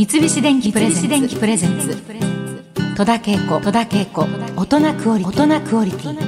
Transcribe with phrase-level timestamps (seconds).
[0.00, 0.90] 三菱電機プレ
[1.58, 1.94] ゼンツ。
[2.96, 3.60] 戸田恵子。
[3.60, 4.26] 戸田恵子。
[4.56, 6.18] 大人クオリティ。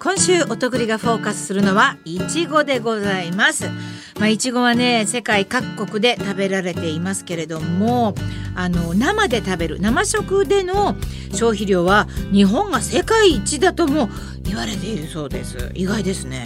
[0.00, 3.70] 今週おとぐりがフォーカスするのはいちごでございます。
[4.18, 8.16] まあ、いちごはね世界各国で食べられていますけれども
[8.56, 10.96] あの生で食べる生食での
[11.30, 14.08] 消費量は日本が世界一だとも
[14.42, 15.70] 言われているそうです。
[15.74, 16.44] 意外ですね。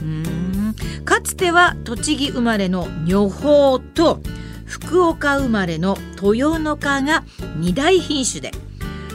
[0.00, 0.74] うん。
[1.04, 4.22] かつては栃木生まれの女峰と
[4.70, 7.24] 福岡生まれのとよのかが
[7.56, 8.52] 二大品種で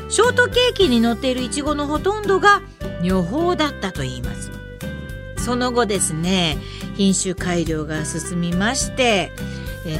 [0.09, 2.61] ショートケーキに乗っているいちごのほとんどが
[3.01, 4.51] 女峰だったといいます。
[5.37, 6.57] その後ですね
[6.95, 9.31] 品種改良が進みまして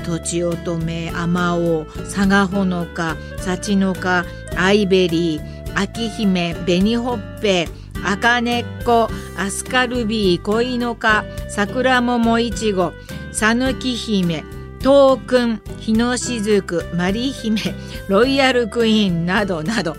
[0.03, 4.25] とちおとめあまおうさがほのかさちのか
[4.57, 7.69] アイベリーあきひめ紅ほっぺ
[8.03, 12.93] あかねっこアスカルビー恋のかさくらももいちご
[13.31, 14.43] さぬき姫
[14.85, 17.73] トークン日のしずくマリ姫
[18.07, 19.95] ロイヤルクイーンなどなど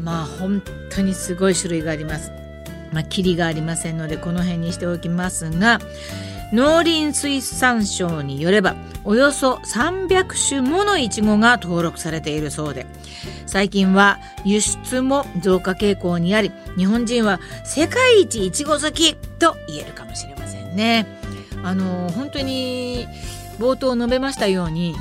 [0.00, 2.30] まあ本当にすごい種類があります。
[2.92, 5.80] まあ、キリがありませんのでこの辺にしておきますが
[6.52, 12.86] 農林水産省によればおよそ300種ものイチゴが登録されているそうで
[13.46, 21.04] 最近は輸出も増加傾向にあり日本人は世界一イチゴ好きと言えるかもしれませんね。
[21.64, 23.08] あの本当に
[23.58, 24.94] 冒頭述べましたように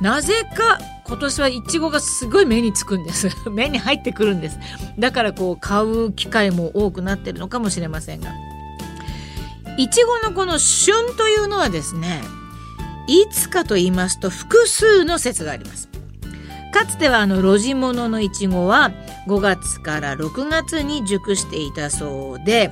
[0.00, 3.28] なぜか今年はイチゴがすごい目につくんです。
[3.50, 4.58] 目に入ってくるんです。
[4.98, 8.30] だからこう買う機会も多くなってるのかもしれませんが。
[9.78, 12.20] いちごのこの旬というのはですね
[13.06, 15.88] いつかと言いますと複数の説があります。
[16.72, 18.92] かつてはあの露地物のいちごは
[19.26, 22.70] 5月から6月に熟していたそうで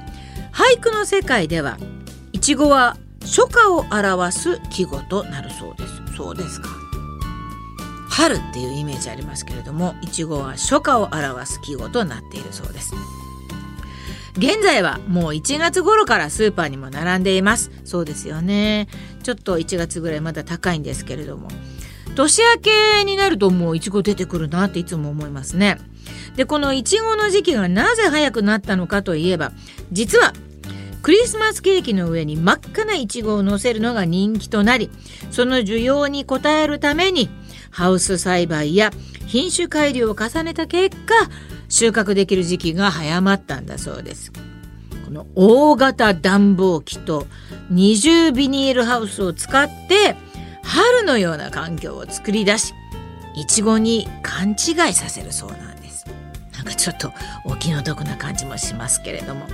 [0.53, 1.79] 俳句の世界では
[2.33, 6.17] いちごは初夏を表す季語となるそうです。
[6.17, 6.69] そうですか。
[8.09, 12.95] 春っていうイメージありますけれどもいちごは初夏を表す季語となっているそうです。
[14.39, 17.71] 現在はもう1月頃からスーパーにも並んでいます。
[17.85, 18.89] そうですよね。
[19.23, 21.49] ちょっと1月ぐらいまだ高いんですけれども。
[22.15, 25.79] 年明けになるともういちご出てくるなっていつも思いますね。
[26.37, 29.53] でこのいちごの時期がなぜ早くなったのかといえば
[29.93, 30.33] 実は
[31.07, 34.91] クリスマスケーキの上に真っ赤ないちごを乗せるのが人気となり
[35.31, 37.31] その需要に応えるために
[37.71, 38.91] ハウス栽培や
[39.25, 41.15] 品種改良を重ねた結果
[41.69, 44.33] 収穫できる時期が早まったんだそうです。
[45.05, 47.29] この大型暖房機と
[47.71, 50.17] 二重ビニールハウスを使って
[50.65, 52.75] 春のような環境を作り出し
[53.37, 56.05] いちごに勘違いさせるそうなんです。
[56.53, 57.13] なんかちょっと
[57.45, 59.47] お気の毒な感じもしますけれども。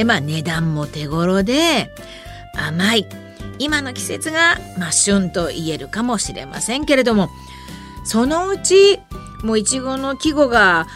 [0.00, 1.90] でまあ値段も手頃で
[2.56, 3.06] 甘い。
[3.58, 7.28] 今の季節が、まあ、旬と言えるかもしれませんけれども
[8.04, 8.98] そのうち
[9.44, 10.86] もういちごの季語が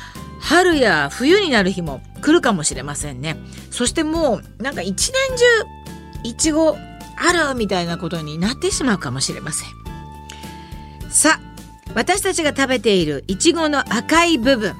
[0.40, 3.36] 春や冬になる日も来るかもしれませんね。
[3.70, 5.44] そしてもうなんか一年中
[6.22, 9.68] いちごあるみたいなことになってしまうかもしれません。
[11.10, 14.74] さあ私たちが食べているいちごの赤い部分。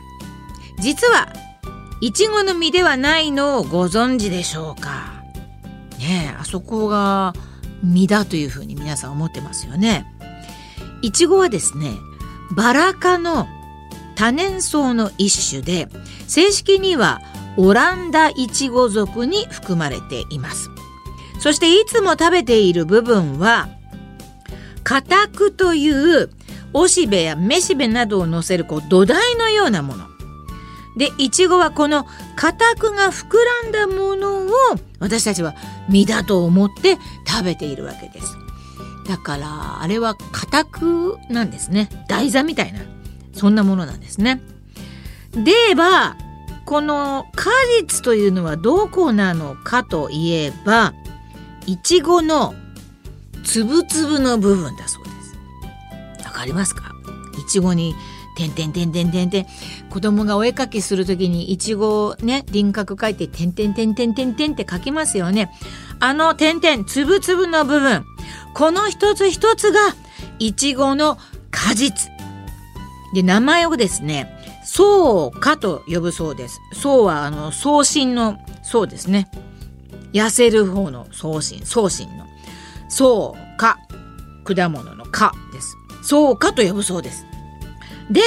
[0.81, 1.29] 実は
[2.04, 5.25] いちごの実ではないのをご存知でしょうか？
[5.98, 7.32] ねえあそこが
[7.82, 10.04] 実だというふうに皆さん思ってますよね。
[11.00, 11.92] いちごはですね
[12.54, 13.47] バラ科の
[14.16, 15.88] 多年草の一種で
[16.28, 17.22] 正式には
[17.56, 20.69] オランダイチゴ属に含まれています。
[21.41, 23.71] そしていつも食べている部分は
[24.84, 26.28] 花クという
[26.75, 30.14] おしべやめしべなどを乗せるこう土台のようなもの。
[30.97, 32.06] でいちごはこの
[32.37, 34.50] 硬くが膨らんだものを
[35.00, 35.55] 私たちは
[35.88, 38.37] 実だと思って食べているわけです。
[39.06, 42.81] だからあれは硬くなんですね台座みたいな
[43.34, 44.41] そんなものなんですね。
[45.33, 46.16] では
[46.65, 47.50] この果
[47.81, 50.94] 実というのはどこなのかといえば
[51.66, 52.54] いちごの
[53.43, 56.24] つぶつぶの部分だそうです。
[56.24, 56.92] わかりますか？
[57.45, 57.95] いちごに
[58.36, 59.47] てんてんてんてんてんてん
[59.95, 65.53] 子供がお絵かきする時にいちごをね輪郭描いててんてんてんてんてんてんって描きますよね。
[66.01, 68.05] あの点々つぶつぶの部分。
[68.55, 69.79] この一つ一つが
[70.41, 71.17] いちごの
[71.53, 72.11] 果実。
[73.15, 76.61] で名前をですね草花と呼ぶそうです。
[76.73, 79.31] 草はあの草心の草ですね。
[80.13, 82.27] 痩せる方の草心草心の。
[82.89, 83.79] 草花
[84.43, 85.77] 果物の果です。
[86.03, 87.25] 草花と呼ぶそうです。
[88.11, 88.21] で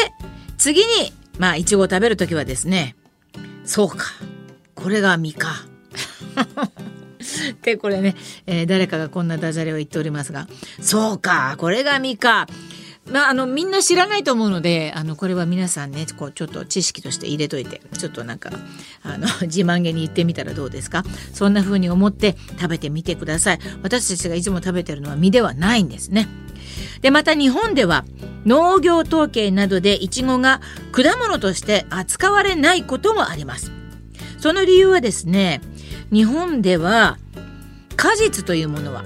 [0.58, 2.95] 次にまあいちごを食べる時はですね
[3.66, 4.06] そうか。
[4.75, 5.66] これが実か。
[7.63, 10.48] でこれね、えー誰かがこんなダジャレを言っておりますが
[10.81, 12.48] そうかこれが実か。
[13.12, 18.50] まあ、あのみんな知らないと思うのであのこれは皆さんねこうちょっと知識として入れといてちょっとなんか
[19.01, 21.04] あの 自慢げに言ってみたらどうですか？
[21.33, 23.60] そんな風に思って食べてみてください。
[23.81, 26.28] 私たちがいつも食べてるのは実ではないんですね。
[27.02, 28.06] でまた日本では
[28.46, 30.62] 農業統計などでイチゴが
[30.92, 33.72] 果物として扱われないこともあります。
[34.40, 35.62] その理由はですね
[36.12, 37.18] 日本では
[37.96, 39.04] 果実というものは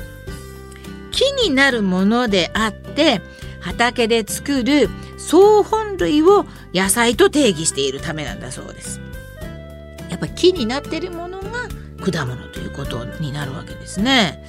[1.12, 3.22] 木になるものであって
[3.62, 9.00] 畑で作る総本類を野菜と定義しているためなんだそうです。
[10.10, 11.68] やっぱ木になってるものが
[12.04, 14.44] 果物ということになるわけですね。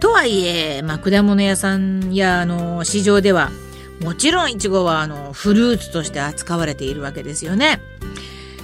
[0.00, 3.50] とはいえ、まあ、果物屋さんやあの市場では
[4.00, 7.80] もちろんイチゴはあのフルーツとして扱われているわけですよね。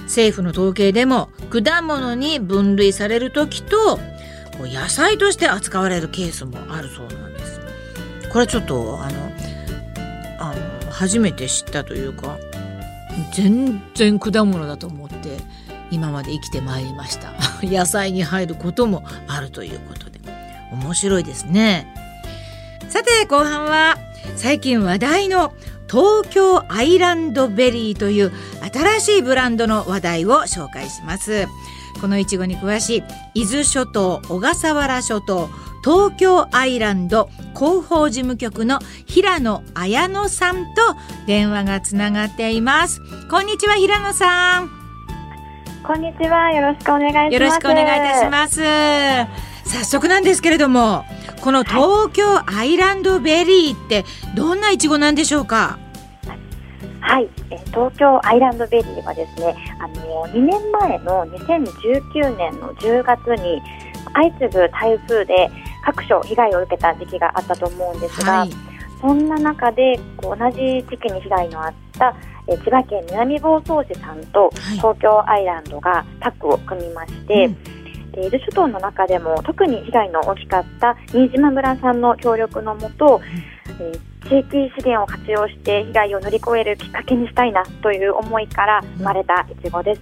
[0.05, 3.97] 政府の統計でも果物に分類される時と
[4.57, 7.59] こう野菜として扱われるケースもあるそうなんです。
[8.31, 9.31] これちょっとあの
[10.39, 10.55] あ
[10.85, 12.39] の初めて知ったというか
[13.33, 15.37] 全然果物だと思って
[15.91, 17.33] 今まで生きてまいりました。
[17.61, 20.06] 野菜に入ることもあるということ。
[20.71, 21.87] 面白いですね
[22.89, 23.97] さて後半は
[24.35, 25.53] 最近話題の
[25.89, 28.31] 東京アイランドベリーという
[28.71, 31.47] 新しいブランドの話題を紹介します
[32.01, 33.03] このいちごに詳しい
[33.41, 35.49] 伊豆諸島小笠原諸島
[35.83, 40.81] 東京アイランド広報事務局の平野綾乃さんと
[41.25, 44.87] 電話がつながっていますこんにちは平野さん
[45.87, 46.51] こんにちは。
[46.51, 47.33] よろしくお願いします。
[47.33, 51.05] よろしくお願いいたします早速なんですけれども
[51.41, 54.05] この東京アイランドベリーって
[54.35, 55.77] どんないちごなんでしょうか？
[56.99, 63.61] はい、えー東京アイランドベリーはですね、あの2年前の2019年の10月に
[64.13, 65.49] 相次ぐ台風で
[65.85, 68.49] 各所被害を受けた時期があったと思うんですが、はい。
[68.99, 72.15] そんな中でこう同じ時期に被害のあった、
[72.47, 74.51] えー千葉県南房総市さんとはい。
[74.77, 77.76] 東京アイランドがタッグを組みまして、うん
[78.17, 83.21] で伊豆諸島の中でも特に被害の大きかった新島村さんの協力のもと、
[83.79, 90.01] えー地域資源を活用して被害を乗り越えるきっかけにしたいなという思いから生まれたいちごです。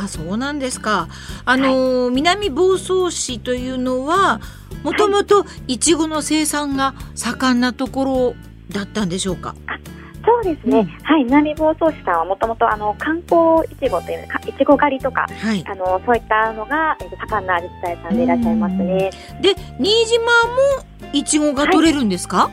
[0.00, 1.06] ああそうなんですか。
[1.44, 4.40] あのー南房総市というのは
[4.82, 8.34] もともといちごの生産が盛んなところ
[8.74, 9.54] だったんでしょうか？
[10.24, 10.86] そうですね、うん。
[11.04, 15.64] はい、南房総市さんはもともとあの観光いちごというかいちご狩りとかはい。
[15.66, 19.10] あのそういったのが、えーと盛んな自治体さんでいらっしゃいますね。
[19.40, 20.30] で新島も
[21.12, 22.50] いちごが取れるんですか、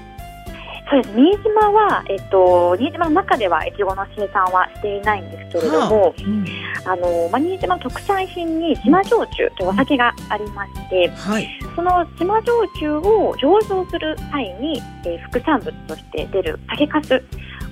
[0.89, 1.15] そうです。
[1.15, 6.45] 新島は、えっと、新島の中ではいちごの生産はしていないんですけれども、うん
[6.85, 11.47] あのまあ、新島の特産品に島焼酎というお酒がありまして、はい。
[11.75, 17.21] その島焼酎を醸造する際に、えー副産物として出る酒粕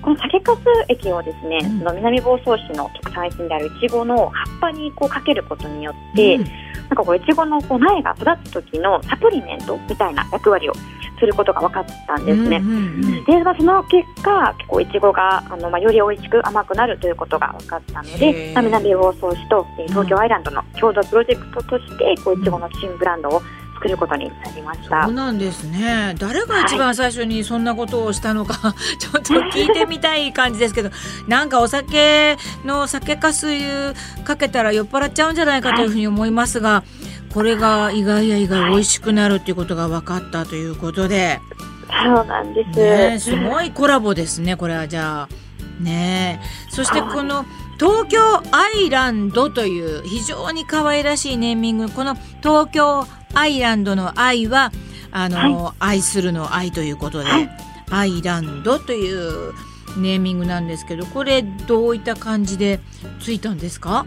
[0.01, 0.57] この酒粕
[0.89, 1.79] 液をですね、うん。
[1.79, 6.43] その南房総市の特産品であるいちごの葉っぱにこうかけることによって、うん。
[6.43, 10.73] なんかこういちごのこう苗が育つ時のサプリメントみたいな役割を
[11.19, 12.57] することが分かったんですね。
[12.57, 23.41] うんうんうんで、まあ、その結果、結構いちごがあの、まあ、より美味しく甘くなるということが分かったので、まあ南房総市とえー東京アイランドの共同プロジェクトとして、こういちごの新ブランドを
[23.77, 25.05] 作ることになりました。
[25.05, 30.89] そうなんですね誰が一番最初にそんなことをしたのか、ちょっと聞いてみたい感じですけど
[31.27, 33.47] なんかお酒の酒かす
[34.23, 36.83] かけたら酔っ払っちゃうんじゃないかというふうに思いますが、
[37.33, 41.39] これが意外や意外美味しくなるっていうことが分かったということで、
[42.03, 42.79] そうなんです。
[42.79, 45.47] ね、すごいコラボですねこれはじゃあ。
[45.79, 47.45] ねえそしてこの
[47.79, 48.19] 東京
[48.51, 54.71] アイランドという非常に可愛らしいネーミングこの東京アイランドの愛は
[55.11, 57.49] あの、愛するの愛ということで、はい。
[57.89, 59.53] アイランドという
[59.97, 62.81] ネーミングなんですけどこれどういった感じで
[63.21, 64.05] ついたんですか？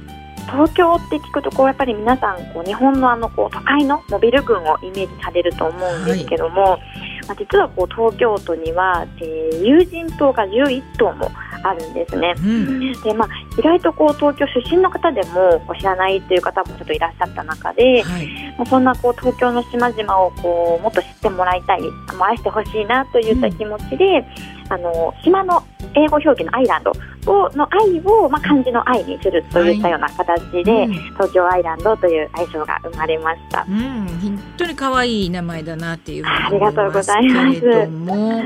[0.52, 6.78] 東京って聞くとこうやっぱり皆さんこう日本のあのこう都会のモビル群をイメージされると思うんですけども、
[7.26, 11.30] まあ、実はこう東京都には、えー有人島が11島も
[11.62, 12.34] あるんですね。
[12.36, 12.92] うん。
[13.02, 18.26] でまあ、意外とこう東京出身の方でもこう知らないという方もちょっといらっしゃった中で、はい。
[18.58, 21.80] もうそんなこう東京の島々をこうもっと知ってもらいたい、
[22.20, 24.24] 愛してほしいなといった気持ちで、
[24.68, 25.62] あの島の
[25.94, 26.92] 英語表記のアイランド
[27.26, 30.92] をの愛を、まあ、漢字の愛にするといったような形で、うん。
[30.92, 33.66] 東京アイランドという愛称が生まれました。
[33.68, 37.60] うん、本当に可愛い名前だなっていうふうにありがとうござい思ます。
[37.60, 38.42] けれども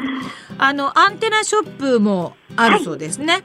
[0.58, 3.44] あのアンテナショップもあるそうですね。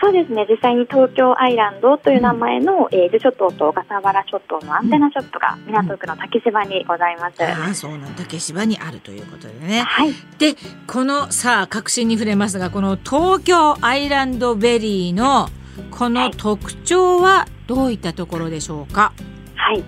[0.00, 0.46] そそうですね。
[0.48, 8.22] 実際に東京アイランドという名前の、えー伊豆諸島と小笠原諸島のアンテナショップが港区の竹芝にございます、ああそうなんだ。
[8.22, 9.80] 竹芝にあるということでね。
[9.80, 10.12] はい。
[10.38, 10.54] で
[10.86, 15.48] このさあ確信に触れますがこの東京アイランドベリーの
[15.90, 19.12] この特徴はどういったところでしょうか？
[19.56, 19.82] はい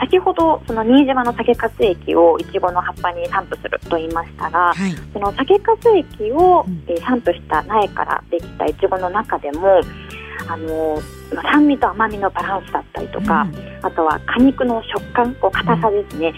[0.00, 4.92] 先ほどその新島の酒粕液をいちごの葉っぱに散布すると言いましたがはい。
[5.12, 9.80] その酒粕液をうん、えー散布した苗からできたいちごの中でも
[10.46, 11.00] あの
[11.34, 13.46] まあ酸味と甘みのバランスだったりとか、
[13.82, 16.32] あとは果肉の食感こう硬さですね、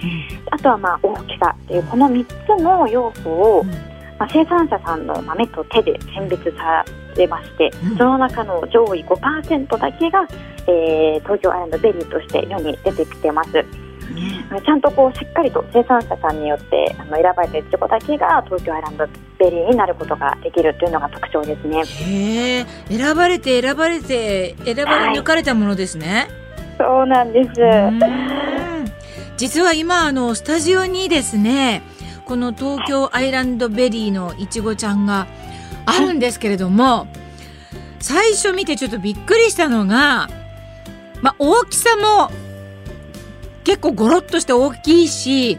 [0.50, 2.26] あとはまあ大きさっていうこの3
[2.58, 3.90] つの要素を、うん。
[4.20, 6.84] まあ、生産者さんの豆と手で選別さ
[7.20, 10.26] れまして、うんその中の上位5%だけが、
[10.66, 13.50] えー東京アイランドベリーとして世に出てきてます。
[13.52, 13.64] ね
[14.64, 19.06] ちゃんとこうしっかりと生産者さんによってあの選ばれたイチゴだけが東京アイランド
[19.38, 21.84] ベリーになることができるというのが特徴ですね。
[21.84, 26.28] へえ選ばれて選ばれて選ばれ抜かれたものですね、
[26.78, 27.60] そうなんです。
[27.60, 28.00] うん
[29.36, 31.82] 実は今あのスタジオにですね
[32.26, 35.26] この東京アイランドベリーのいちごちゃんが
[35.90, 37.06] あるんですけれども
[38.00, 40.28] 最初見てちょっとびっくりしたのが、
[41.22, 42.30] まあ、大きさも
[43.64, 45.58] 結構ゴロッとして大きいし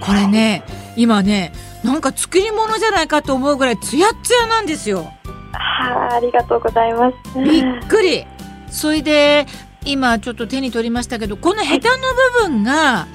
[0.00, 0.64] これね
[0.96, 1.52] 今ね
[1.84, 5.12] なんか作り物じゃないかと思うぐらいツヤツヤなんですよ。
[5.52, 7.38] はあ、ありがとうございます。
[7.40, 8.24] びっくり
[8.70, 9.46] それで
[9.84, 11.96] 今ちょっと手に取りましたけどこのヘタの
[12.40, 13.06] 部分が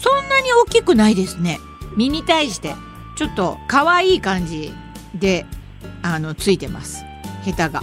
[0.00, 1.58] そんなに大きくないですね
[1.96, 2.74] 実に対して
[3.16, 4.72] ちょっと可愛い感じ
[5.14, 5.46] で
[6.02, 7.04] あのついてます。
[7.42, 7.82] ヘタが。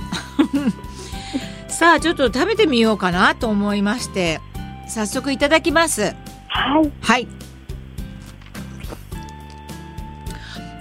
[1.67, 4.39] さあちょっと食べてみようかなと思いまして
[4.87, 6.15] 早速いただきます。
[6.47, 6.91] はい。
[7.01, 7.27] はい。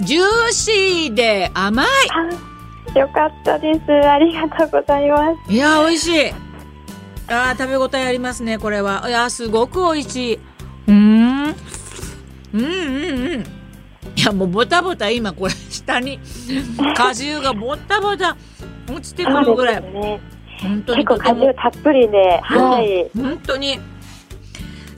[0.00, 1.86] ジューシーで甘い。
[2.94, 3.80] あよかったです。
[3.92, 5.52] ありがとうございます。
[5.52, 6.30] いやー美味しい。
[7.28, 9.04] あー食べ応えありますねこれは。
[9.08, 10.36] いやーすごく美味しい。
[10.86, 11.44] うーん。
[11.48, 11.54] うん
[12.54, 13.40] うんうん。
[13.42, 13.44] い
[14.26, 16.18] やもうボタボタ今これ下に
[16.96, 18.36] 果汁がボタボタ
[18.90, 19.82] 落ちてくるぐらい。
[19.82, 20.20] ね。
[20.62, 23.10] 本当に結構果汁たっぷりで、はい。
[23.18, 23.78] 本当に。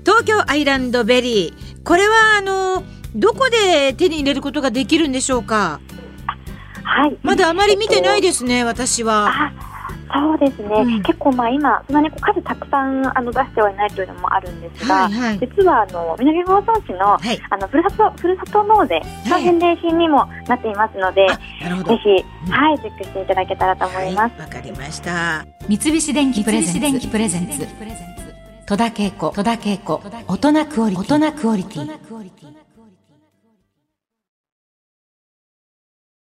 [0.04, 1.82] 東京アイランドベリー。
[1.84, 2.82] これはあの
[3.14, 5.80] どこで手に入れることができるんでしょうか？
[6.84, 7.16] はい。
[7.22, 9.28] まだあまり見てないですね私は。
[9.28, 9.52] あ、
[10.12, 10.68] そうですね。
[10.68, 11.02] うん。
[11.02, 15.38] 結構まあ今そんなにこう数たくさんあの出してはいないというのもあるんですが、はいはい。
[15.38, 17.40] 実はあの南房総市のはい。
[17.50, 21.90] あのふるさとふるさと納税の返礼品にもなっていますので、あなるほど。
[21.90, 24.32] ぜひはいチェックしていただけたらと思います。
[24.32, 25.46] はいわかりました。
[25.68, 27.08] 三菱電機プレゼンツ。
[27.08, 27.66] プレゼンツ。
[28.66, 31.16] 戸田恵子戸田恵子大人クオリティ。
[31.16, 32.67] 大人クオリティ